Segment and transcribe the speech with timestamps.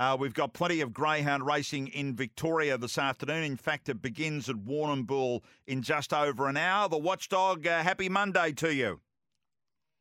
[0.00, 3.44] Uh, we've got plenty of greyhound racing in Victoria this afternoon.
[3.44, 6.88] In fact, it begins at Warrnambool in just over an hour.
[6.88, 9.00] The Watchdog, uh, happy Monday to you.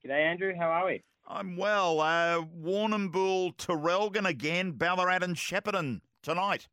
[0.02, 0.53] G'day, Andrew.
[0.58, 1.03] How are we?
[1.27, 1.99] I'm well.
[1.99, 6.69] Uh, Warrnambool, Traralgon again, Ballarat and Shepparton tonight.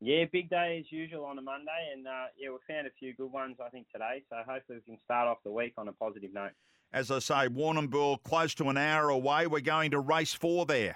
[0.00, 3.12] Yeah, big day as usual on a Monday, and uh, yeah, we found a few
[3.12, 4.22] good ones I think today.
[4.30, 6.52] So hopefully we can start off the week on a positive note.
[6.92, 9.48] As I say, Warrnambool close to an hour away.
[9.48, 10.94] We're going to race four there.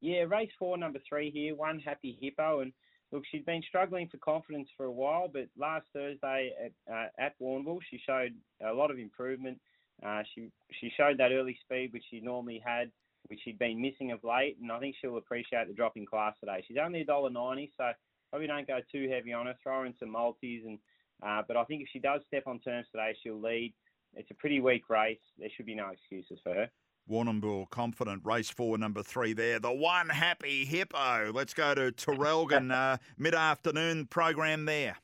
[0.00, 2.72] Yeah, race four, number three here, one happy hippo, and
[3.10, 7.38] look, she'd been struggling for confidence for a while, but last Thursday at uh, at
[7.40, 9.58] Warrnambool, she showed a lot of improvement.
[10.06, 12.90] Uh, she she showed that early speed which she normally had,
[13.26, 16.34] which she'd been missing of late, and I think she'll appreciate the drop in class
[16.38, 16.64] today.
[16.66, 17.90] She's only a dollar ninety, so
[18.30, 19.54] probably don't go too heavy on her.
[19.62, 20.78] Throw her in some multis, and
[21.26, 23.74] uh, but I think if she does step on terms today, she'll lead.
[24.14, 25.18] It's a pretty weak race.
[25.38, 26.70] There should be no excuses for her.
[27.08, 29.58] Warrnambool confident race four number three there.
[29.58, 31.32] The one happy hippo.
[31.34, 34.96] Let's go to Traralgon uh, mid afternoon program there.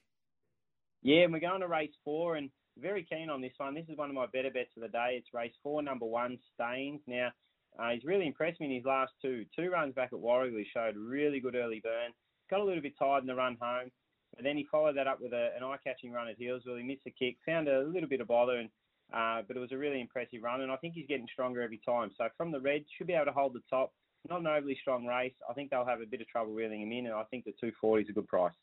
[1.03, 3.75] Yeah, and we're going to race four and very keen on this one.
[3.75, 5.17] This is one of my better bets of the day.
[5.19, 7.01] It's race four, number one, Staines.
[7.07, 7.31] Now,
[7.79, 9.45] uh, he's really impressed me in his last two.
[9.57, 12.13] Two runs back at Warragul, he showed really good early burn.
[12.51, 13.91] Got a little bit tired in the run home,
[14.35, 16.79] but then he followed that up with a, an eye-catching run at Healesville.
[16.79, 18.69] He missed a kick, found a little bit of bother, and
[19.13, 21.81] uh, but it was a really impressive run, and I think he's getting stronger every
[21.87, 22.11] time.
[22.17, 23.93] So from the red, should be able to hold the top.
[24.29, 25.35] Not an overly strong race.
[25.49, 27.53] I think they'll have a bit of trouble reeling him in, and I think the
[27.53, 28.55] 240 is a good price.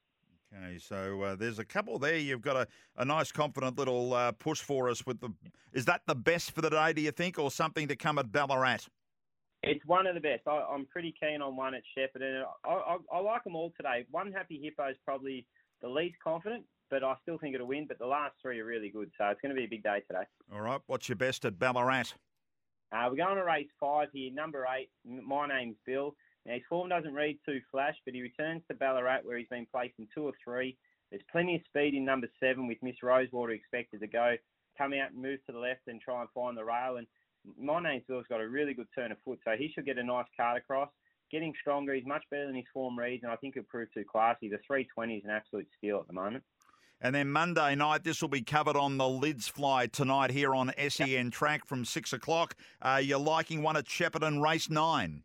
[0.53, 2.17] Okay, so uh, there's a couple there.
[2.17, 5.29] You've got a, a nice, confident little uh, push for us with the.
[5.71, 6.93] Is that the best for the day?
[6.93, 8.87] Do you think, or something to come at Ballarat?
[9.63, 10.41] It's one of the best.
[10.47, 12.43] I, am pretty keen on one at Shepparton.
[12.65, 14.05] I, I, I like them all today.
[14.09, 15.45] One Happy Hippo is probably
[15.81, 17.87] the least confident, but I still think it'll win.
[17.87, 20.03] But the last three are really good, so it's going to be a big day
[20.07, 20.25] today.
[20.53, 22.13] All right, what's your best at Ballarat?
[22.91, 24.89] Uh, we're going to race five here, number eight.
[25.05, 26.13] My name's Bill.
[26.45, 29.67] Now his form doesn't read too flash, but he returns to Ballarat where he's been
[29.71, 30.77] placed in two or three.
[31.09, 34.35] There's plenty of speed in number seven with Miss Rosewater expected to go,
[34.77, 36.97] come out and move to the left and try and find the rail.
[36.97, 37.07] And
[37.59, 40.03] my name's Bill's got a really good turn of foot, so he should get a
[40.03, 40.89] nice card across.
[41.31, 44.03] Getting stronger, he's much better than his form reads, and I think he'll prove too
[44.09, 44.49] classy.
[44.49, 46.43] The 320 is an absolute steal at the moment.
[47.03, 50.71] And then Monday night, this will be covered on the Lids Fly tonight here on
[50.87, 52.55] SEN Track from six o'clock.
[52.79, 55.23] Uh, you're liking one at Shepparton, race nine?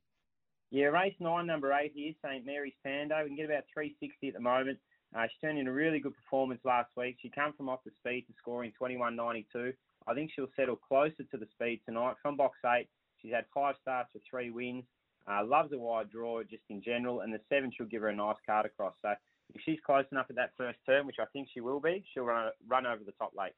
[0.70, 3.22] Yeah, race nine, number eight here, St Mary's Pando.
[3.22, 4.78] We can get about 360 at the moment.
[5.14, 7.18] Uh, she turned in a really good performance last week.
[7.20, 9.74] She came from off the speed to scoring 21.92.
[10.06, 12.14] I think she'll settle closer to the speed tonight.
[12.22, 12.88] From box eight,
[13.20, 14.84] she's had five starts with three wins.
[15.28, 18.16] Uh, loves a wide draw just in general, and the seven she'll give her a
[18.16, 18.94] nice card across.
[19.02, 19.12] So
[19.54, 22.24] if she's close enough at that first turn, which I think she will be, she'll
[22.24, 23.52] run, run over the top late.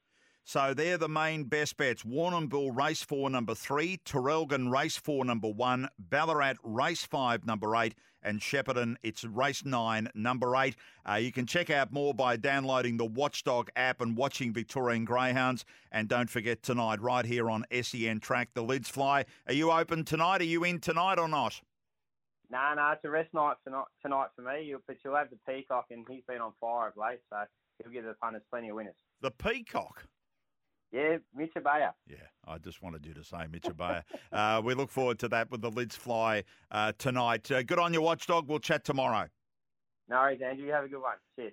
[0.45, 2.05] So they're the main best bets.
[2.05, 4.01] Warrnambool race four, number three.
[4.07, 5.89] Traralgon race four, number one.
[5.99, 7.95] Ballarat race five, number eight.
[8.23, 10.75] And Shepparton, it's race nine, number eight.
[11.09, 15.67] Uh, you can check out more by downloading the Watchdog app and watching Victorian Greyhounds.
[15.93, 19.27] And don't forget tonight, right here on SEN Track, the Lids Fly.
[19.47, 20.41] Are you open tonight?
[20.41, 21.61] Are you in tonight or not?
[22.51, 24.65] No, nah, no, nah, it's a rest night for not, tonight for me.
[24.65, 27.37] You'll, But you'll have the Peacock, and he's been on fire of late, so
[27.79, 28.97] he'll give the punters plenty of winners.
[29.21, 30.05] The Peacock?
[30.91, 31.93] Yeah, Mitch Abaya.
[32.07, 32.17] Yeah,
[32.47, 34.03] I just wanted you to say Mitch Abaya.
[34.33, 37.51] uh, we look forward to that with the lids fly uh, tonight.
[37.51, 38.49] Uh, good on your watchdog.
[38.49, 39.29] We'll chat tomorrow.
[40.09, 40.65] No worries, Andrew.
[40.65, 41.17] You have a good one.
[41.37, 41.53] Cheers.